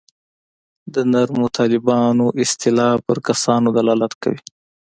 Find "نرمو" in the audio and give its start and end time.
1.11-1.47